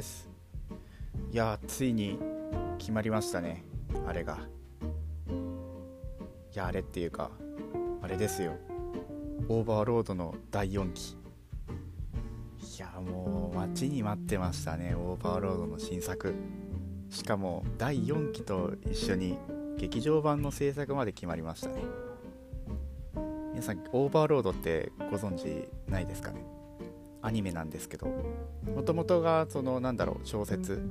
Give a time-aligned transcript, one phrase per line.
[0.00, 0.30] です。
[1.30, 2.18] いやついに
[2.78, 3.62] 決まりましたね。
[4.06, 4.38] あれが。
[6.54, 7.30] いやあれっていうか
[8.00, 8.56] あれですよ。
[9.48, 11.18] オーバーロードの第4期。
[12.78, 14.94] いやもう待ちに待ってましたね。
[14.94, 16.34] オーバーロードの新作。
[17.10, 19.36] しかも第4期と一緒に
[19.76, 21.82] 劇場版の制作まで決まりましたね。
[23.50, 26.59] 皆さんオーバーロードってご存知ないですかね？
[27.22, 28.06] アニメなんですけど
[28.74, 30.82] もともとがそのなんだろう小説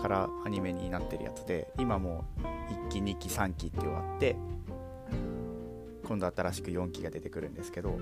[0.00, 4.36] からアニメになってるやつで今もう1期2期3期って終わって
[6.06, 7.98] 今度新しく4期が出てくるんですけど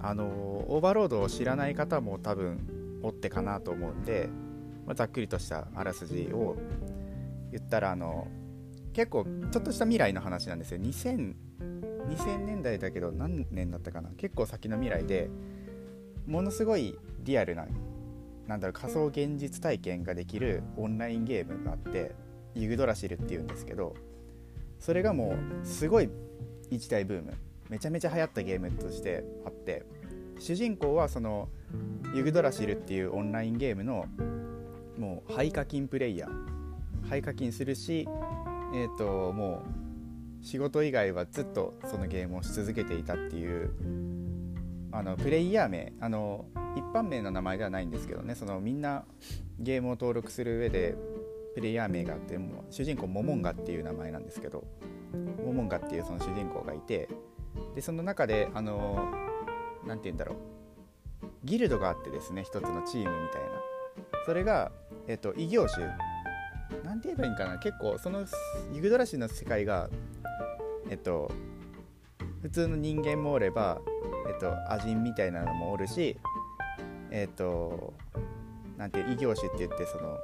[0.00, 4.28] あのオーバーロードを知らない方も多分おってかなと思うんで、
[4.86, 6.56] まあ、ざっくりとしたあらすじを
[7.52, 8.26] 言ったらあの
[8.92, 10.78] 結構ちょっとした未来の話なんですよ。
[10.78, 11.34] 2000
[12.08, 14.10] 2000年代だけど何年だったかな。
[14.16, 15.28] 結構先の未来で
[16.26, 17.66] ものすごいリアルな
[18.46, 22.14] なんだろう仮想現実体験ができるオンラインゲームがあって
[22.54, 23.94] ユグドラシルっていうんですけど
[24.78, 26.10] それがもうすごい
[26.70, 27.34] 一大ブーム。
[27.70, 29.86] めちゃめちゃ流行ったゲームとしてあって
[30.38, 31.48] 主人公はその
[32.14, 34.04] ユグドラシルっていうオンラインゲームの
[34.98, 37.08] もう廃課金プレイヤー。
[37.08, 38.06] 廃課金するし
[38.74, 39.62] えっ、ー、とも
[40.42, 43.70] う仕事以外はずっとそのゲームをし続けていたっていう
[44.94, 49.04] あのプレイヤー名あの一般名の名前ではないんですけどねそのみんな
[49.58, 50.94] ゲームを登録する上で
[51.54, 54.64] プレイヤー名があっても主人公モモンガっていう名前なんですけど
[55.44, 57.08] モモンガっていうその主人公がいて
[57.74, 59.12] でその中であの
[59.86, 60.36] 何て言うんだろう
[61.44, 63.48] ギルドがあってですね一つのチームみたいな。
[64.24, 64.72] それが、
[65.06, 65.86] えっと、異業種。
[66.82, 67.58] 何て言えばいいんかな。
[67.58, 68.24] 結構その
[68.72, 69.90] ユグドラシの世界が
[70.90, 71.30] えっと
[72.44, 73.80] 普通の人間もおれば、
[74.28, 76.18] えっと、アジンみたいなのもおるし
[77.10, 77.94] えっと
[78.76, 80.18] なんていう異業種って言ってその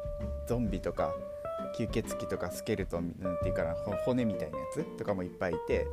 [0.47, 1.15] ゾンビとか
[1.78, 3.75] 吸血鬼とかスケルトンなんていうかな
[4.05, 5.87] 骨みたいなやつとかもいっぱいいて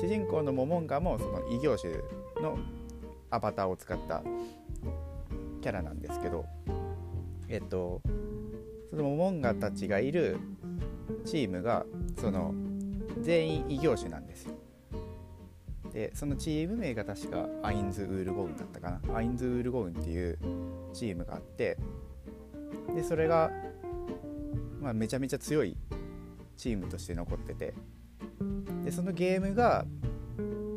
[0.00, 1.92] 主人公のモモンガもその異業種
[2.42, 2.56] の
[3.30, 4.22] アバターを使った
[5.60, 6.46] キャラなんですけど
[7.50, 8.00] えっと
[8.88, 10.38] そのモモンガたちがいる
[11.26, 11.84] チームが
[12.18, 12.54] その
[13.20, 14.53] 全員異形種なんですよ。
[15.94, 19.16] でそのチーム名が確かアインズ・ウールゴウンだったかな。
[19.16, 20.38] アインズ・ウールゴウンっていう
[20.92, 21.78] チームがあって
[22.94, 23.50] でそれが、
[24.80, 25.76] まあ、めちゃめちゃ強い
[26.56, 27.74] チームとして残ってて。
[28.84, 29.86] でそのゲームが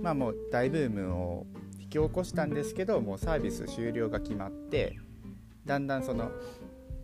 [0.02, 1.46] まあもう大ブームを
[1.78, 4.98] 引き起こしたんですけどもうサービス終了が決まって
[5.66, 6.32] だんだんその、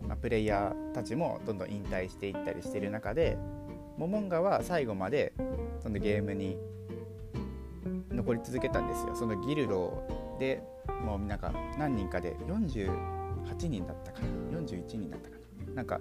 [0.08, 3.36] まあ、プレイヤーたちもどんどん引退していったりしてる中で
[3.98, 5.34] モモンガは最後まで
[5.80, 6.56] そのゲームに
[8.14, 9.14] 残り続けたんですよ。
[9.14, 10.02] そのギルド
[10.38, 10.62] で
[11.04, 14.58] もうなんか何人かで48人だったかな。
[14.58, 15.36] 41人だったか
[15.66, 15.74] な。
[15.74, 16.00] なんか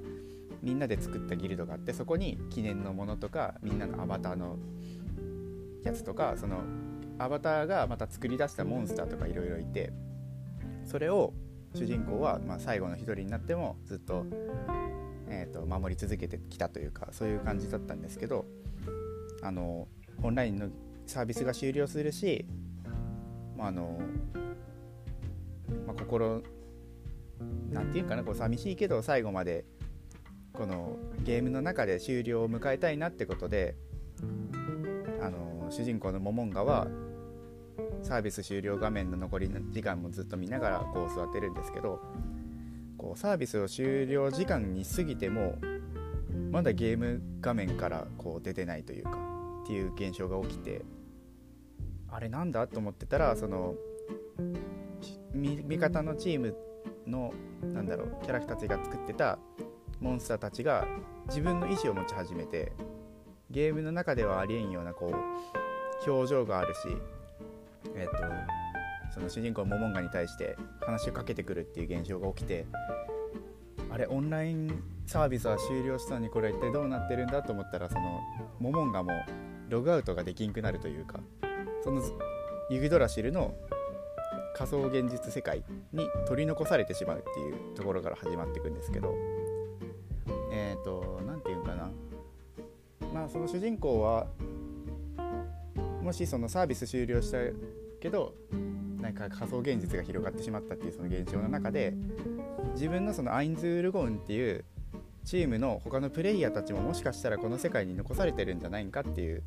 [0.61, 4.57] みんなで作ったギルドがあってそこに記念のものとかみんなのアバターの
[5.83, 6.61] やつとかその
[7.19, 9.91] アバターがまた作り出したモンスターとかいろいろいて
[10.85, 11.33] それを
[11.75, 14.25] 主人公はま最後の一人になってもずっと,、
[15.27, 18.45] えー、と守り続けてきたというかそういう感じだったんですけど
[19.41, 19.87] あの
[20.21, 20.69] オンラインの
[21.05, 22.45] サービスが終了するし、
[23.57, 23.99] まあ、あの、
[25.87, 26.41] まあ、心
[27.71, 29.65] なんていうかなこう寂しいけど最後まで
[30.53, 33.75] このゲームの中で終了を迎えたいなってことで
[35.21, 36.87] あの主人公のモモンガは
[38.03, 41.99] サービス終了画面の残り時間もずっと見ながらこう座ってるんですけど
[42.97, 45.55] こうサービスを終了時間に過ぎても
[46.51, 49.17] まだゲーム画面からこう出てないというか
[49.63, 50.83] っていう現象が起きて
[52.13, 53.73] あれなんだと思ってたらその
[55.33, 56.55] 味方のチーム
[57.07, 59.39] のなんだろうキャラクターたちが作ってた
[59.99, 60.85] モンスターたちが
[61.27, 62.71] 自分の意思を持ち始めて
[63.49, 66.79] ゲームの中ではありえんようなこう表情があるし
[67.95, 68.17] えっ、と
[69.13, 72.67] その主人公モモンガに対して話をかけてくるっていう現象が起きて
[73.89, 78.19] あれオンラインサービスは終了したのにこれ一体どうなってるんだと思ったらその
[78.59, 79.11] モモンガも
[79.69, 81.19] ログアウトができんくなるというか
[81.83, 82.01] その
[82.69, 83.53] ユギドラシルの
[84.55, 89.15] 仮想現実世界に取り残されてしまうっていうところから始まっていくんですけど
[90.51, 91.89] えっ、ー、と何て言うかな。
[93.13, 94.27] まあその主人公は
[96.01, 97.37] もしそのサービス終了した
[97.99, 98.33] けど
[98.99, 101.93] なんか仮想現実が広がってしまったっていうその現象の中で
[102.73, 104.63] 自分のそのアインズールゴンっていう
[105.25, 109.43] チームの他のプレイヤーたちももしかしたらこの世界に残されてるんじゃないかっていう、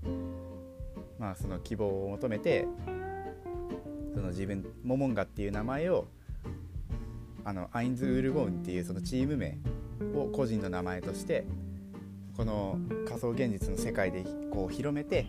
[1.26, 2.68] まあ、その希望を求めて
[4.14, 6.06] その自分モモンガっていう名前を
[7.44, 9.58] あのアインズ・ウルゴーンっていうそのチーム名
[10.14, 11.44] を個人の名前として
[12.36, 12.78] この
[13.08, 15.26] 仮想現実の世界でこう広めて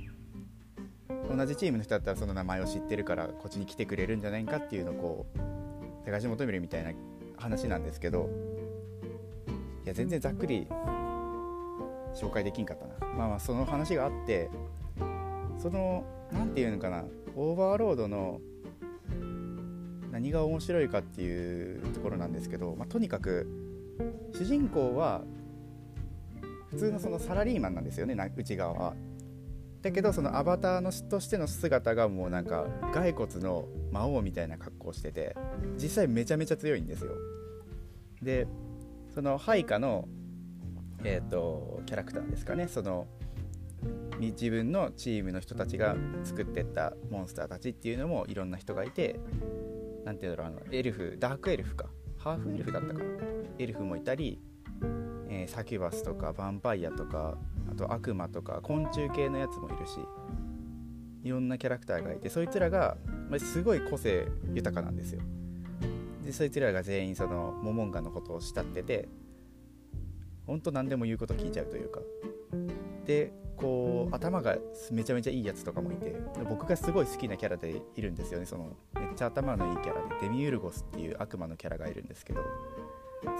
[1.35, 6.91] 同じチームの人だったらその名前を知ってるからこっちに来てくれるんじゃないかっていうのをこう探し求めるみたいな
[7.37, 8.29] 話なんですけど
[9.83, 10.67] いや全然ざっくり
[12.13, 13.13] 紹介できんかったな。
[13.15, 14.51] まあまあその話があって
[15.57, 17.03] その何て言うのかな
[17.35, 18.39] オーバーロードの
[20.11, 23.47] 何が面白いかっていうところなんですけど、まあ、とにかく
[24.33, 25.21] 主人公は
[26.71, 28.95] 普通のそのサラリーマンなんですよね内側は。
[29.81, 35.35] だけどそのアバターのとしての姿がもうなんか骸骨の魔王みたいな格好をしてて
[35.75, 37.11] 実際めちゃめちゃ強いんですよ。
[38.21, 38.47] で
[39.13, 40.07] その配下の、
[41.03, 43.07] えーと、キャラクターですかねその
[44.19, 49.19] 自分のチームの人たちが作ってったモンスターたちっていうのもいろんな人がいて
[50.05, 51.87] 何て言うんだろうあのエルフダークエルフか。
[52.17, 53.05] ハーフエルフだったかな。
[53.59, 54.39] エルフもいたり
[55.29, 57.37] えー、サキュバスとかヴァンパイアとか
[57.71, 59.99] あと悪魔とか昆虫系のやつもいるし
[61.23, 62.97] いろんなキャラクターがいてそいつらが、
[63.29, 65.21] ま、すごい個性豊かなんですよ。
[66.23, 69.07] でそいつらが全員そのモモンガのことを慕ってて
[70.45, 71.99] ほんと何でも言うこと聞いちゃうというか。
[73.05, 74.55] でこう頭が
[74.91, 76.15] めちゃめちゃいいやつとかもいて
[76.47, 78.45] 僕がすごい好きなキャラでいるんですよね。
[78.45, 82.41] そのめっちゃ頭のいいキャラでデミウルゴスっていう悪魔のキャラがいるんですけど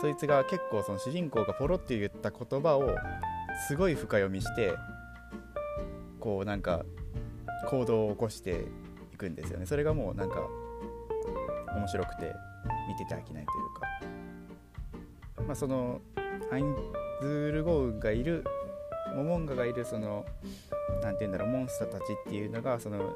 [0.02, 2.96] そいつが結構その主人公がポロって言った言葉を
[3.68, 4.74] すごい深読みして
[6.19, 6.84] こうなんか
[7.69, 8.66] 行動を起こして
[9.14, 9.66] いくんですよね。
[9.68, 10.48] それがもうなんか
[11.75, 12.34] 面白くて
[12.88, 15.44] 見てて飽きないというか。
[15.46, 16.02] まあその
[16.52, 16.75] アイン
[17.22, 18.44] ズール・ゴーンがいる
[19.18, 20.25] モモンガがいるその
[21.02, 23.16] 何て言うんだろうモンスターたちっていうのがその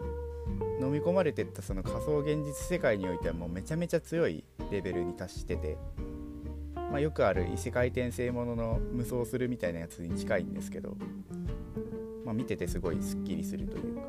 [0.81, 5.77] 飲み込まれてったその仮想現実世界においてはもうめちゃめちゃ強いレベルに達してて
[6.91, 10.97] まあ、よくある異世界転生ものの無双するみたいなやつに近いんですけど、
[12.25, 14.01] まあ、見ててすごいすっきりするというか。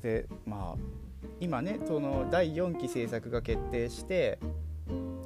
[0.00, 4.38] でまあ今ねその第4期制作が決定して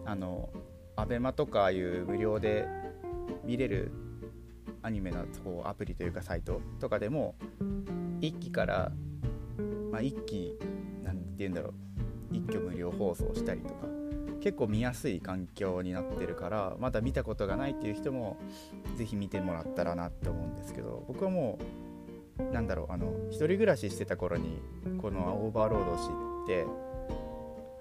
[0.05, 0.49] あの
[0.97, 2.67] ABEMA とかいう無料で
[3.45, 3.93] 見れる
[4.85, 7.35] アニメのこうアプリというかサイトとかでも
[8.21, 8.93] 1期から、
[9.91, 10.59] まあ、1期
[11.03, 11.73] なんて言うんだろう
[12.37, 13.87] 一挙無料放送したりとか
[14.43, 18.37] 結構見やすい環境になってるからまだ見たことがないっていう人も
[18.97, 21.59] 是非見てもらったらなって思うんですけど僕はも
[22.39, 24.61] うなんだろうあの一人暮らししてた頃に
[25.01, 26.67] このオーバーロードを知って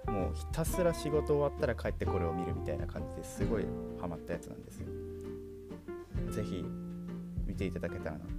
[0.10, 3.66] もうひたすら仕事終わったら帰ってこれを見るみたいな感じですごい
[4.00, 4.88] ハマったやつなんですよ。
[6.32, 6.83] 是非
[7.54, 8.32] 見ていただけたらなと。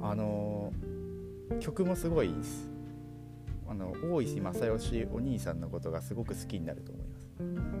[0.00, 0.72] あの
[1.58, 2.70] 曲もすごいいいです。
[3.68, 7.28] あの大石正義お兄さんのことがすごく好きになると思います。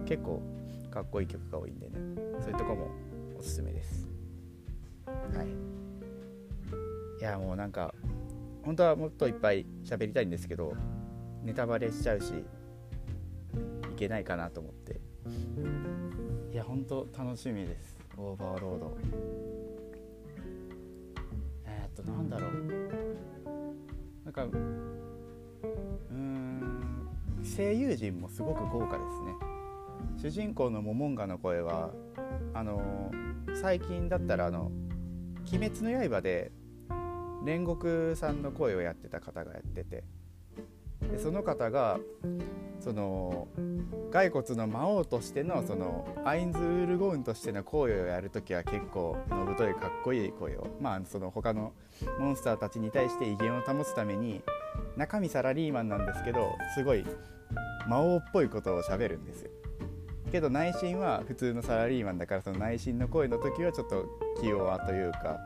[0.06, 0.42] 結構
[0.90, 1.94] かっこいい曲が多いんでね。
[2.40, 2.88] そういうとこも
[3.38, 4.08] おすすめです。
[5.06, 5.46] はい。
[7.20, 7.94] いやもうなんか
[8.64, 10.74] 本当はもっといっぱい喋りたいんですけど
[11.44, 15.00] ネタバレしちゃうしいけないかなと思って。
[16.52, 17.96] いや本当楽しみです。
[18.16, 18.98] オーバーロード、
[22.02, 22.50] となんだろう。
[24.24, 27.08] なんかうん
[27.56, 29.32] 声優陣もすごく豪華ですね。
[30.16, 31.90] 主人公のモモンガの声は
[32.54, 33.10] あの
[33.54, 34.70] 最近だったらあの
[35.52, 36.52] 「鬼滅の刃」で
[37.44, 40.04] 煉獄さんの声をやってた方がやってて
[41.10, 41.98] でその方が
[42.80, 43.48] その
[44.12, 51.72] 骸骨の魔王としてのそのアインズ・ウールゴウンとしての声をやる時は結構のぶといかっこいい声をまあその他の
[52.18, 54.42] モンスターたちに対して威厳を保つために
[54.96, 57.04] 中身サラリーマンなんですけどすごい
[57.88, 59.50] 魔王っぽいことをしゃべるんですよ。
[60.30, 64.04] けど内心は普通のサラリーマンだからその内心の声の時はちょっと
[64.40, 65.38] 気弱というか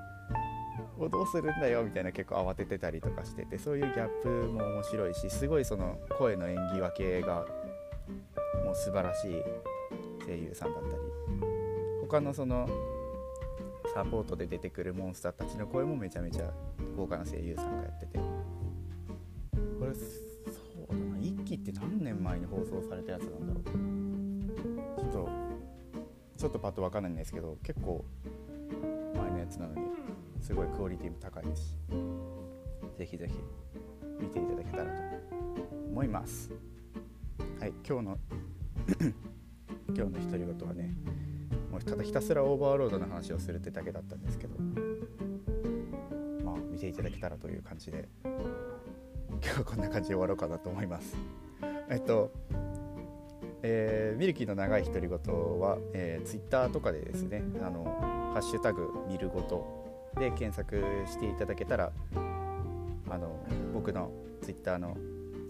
[1.08, 7.46] どうするんだよみたいな結構慌ててたりとかしててそういうギャップも面白いしすごいその声の演技分けが
[8.64, 9.42] もう素晴らしい
[10.26, 11.02] 声優さんだったり
[12.02, 12.68] 他のその
[13.94, 16.50] サポートで出てくるモンスターたちの声もめちゃめちゃ
[16.96, 18.18] 豪華な声優さんがやってて。
[18.18, 21.16] これそうだな。
[21.16, 23.64] 1期って何年前に放送されたやつなんだろう。
[25.00, 25.28] ちょっと
[26.38, 28.04] ちょっとパッと分かんないんですけど結構
[29.14, 30.01] 前のやつなのに。
[30.42, 31.62] すごいクオリティも高いです。
[31.62, 33.34] しぜひぜひ
[34.20, 34.90] 見ていただけたらと
[35.88, 36.50] 思います。
[37.60, 38.18] はい今日の
[39.94, 40.94] 今日の独り言はね
[41.70, 44.58] もうただひたすらオーバーロードの話をするってだけだったんですけど
[46.44, 51.16] まあ見ていただけたらという感じで今日はこんな感じで終わろうかなと思います。
[51.88, 52.32] えっと
[53.62, 55.18] えー、ミルキーの長い独り言
[55.60, 59.81] は、えー、ツイッターとかでですねあのハッシュタグ見るごと
[60.18, 61.92] で検索していただけたら
[63.08, 63.38] あの
[63.72, 64.10] 僕の
[64.42, 64.96] ツイッターの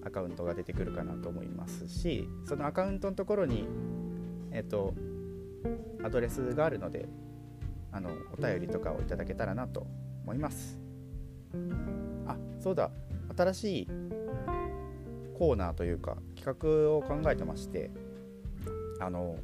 [0.05, 3.67] アカウントが出てくるかなと思いますしそのアカウントのところに
[4.51, 4.95] えっ、と
[6.05, 7.09] アドレスがあるので
[7.93, 9.87] あのお便りとかをいただけたらなと
[10.25, 10.79] 思います。
[12.27, 12.91] あそうだ。
[13.37, 13.89] 新しい
[15.39, 17.91] コーナーというか企画を考えてまして
[19.01, 19.37] あの、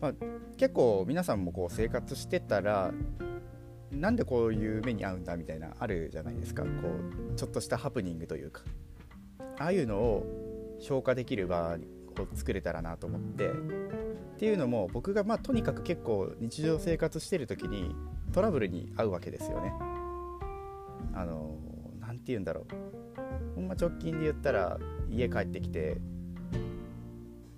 [0.00, 0.12] まあ、
[0.56, 2.92] 結構皆さんもこう生活してたら
[3.92, 6.62] なんでこういう目に遭うんだみたいなあるじゃないですか。
[6.62, 8.62] こうちょっとしたハプニングというか。
[9.58, 11.76] ああいうのを消化できる場
[12.18, 13.50] を作れたらなと思って。
[13.50, 13.52] っ
[14.38, 17.94] ていうのも僕がまあとにかく結構日常生活してる時に
[18.32, 19.72] トラブルに遭うわけですよね。
[21.12, 21.56] あの
[22.00, 23.54] 何て言うんだろう。
[23.56, 24.78] ほんま直近で言ったら
[25.10, 25.96] 家帰ってきて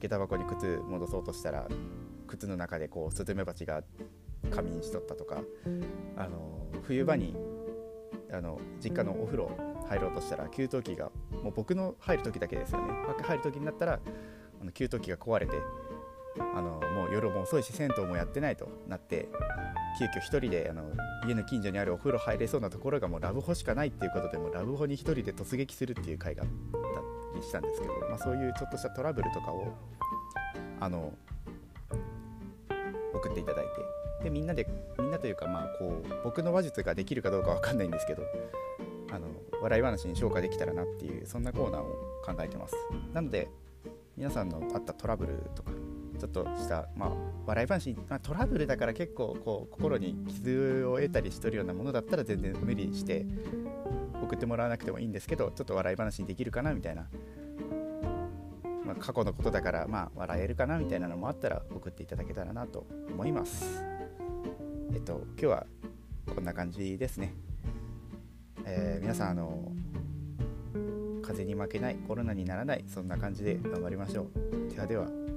[0.01, 1.69] 下駄箱に靴戻そうとしたら
[2.27, 3.83] 靴の中でこうスズメバチが
[4.51, 5.43] 仮眠しとったとか
[6.17, 7.37] あの冬場に
[8.33, 9.51] あの実家のお風呂
[9.89, 11.11] 入ろうとしたら給湯器が
[11.43, 12.93] もう僕の入る時だけですよね。
[13.23, 14.01] 入る時になったら
[14.61, 15.53] あの給湯器が壊れて
[16.55, 19.29] あのもう夜も遅いし銭湯もやってないとなって
[19.99, 20.85] 急遽1人であの
[21.27, 26.49] 家の近所にあるお風呂入れそうなところがもうラブホしかないっていうことでもラブホに1人で突撃するっていう回があっ
[27.33, 29.75] たりしたんですけど、まあ、そういうちょっとしたトラブルとかを
[30.79, 31.13] あの
[33.13, 34.67] 送っていただいてでみんなで
[34.99, 38.23] みんなというかまあこう僕の話術ができるかどうか分かんないんですけど
[39.11, 39.27] あの
[39.61, 41.85] 笑い話に消化できたらなっていうそんなコーナーを
[42.25, 42.75] 考えてます。
[43.13, 43.49] なので
[44.17, 45.71] 皆さんのあったトラブルとか
[46.19, 47.11] ちょっとした、まあ、
[47.47, 53.25] 笑い話、まあ、トラブルだから結構こう心に傷を得たりしとるようなものだったら全然無理して
[54.23, 57.09] 送ってもらわなくてもいいんですけどちょっと笑い話にできるかなみたいな、
[58.85, 64.00] まあ、過去のことだからまあ笑えるかなみたいなのもあったら送っていただけたらなと思います。
[64.93, 65.67] えっと今日は
[66.35, 67.33] こんな感じですね。
[68.65, 69.73] えー、皆さんあの
[71.23, 74.75] 風に負けないコロナにならないそんな感じで頑張りましょう。
[74.75, 75.30] ではでは。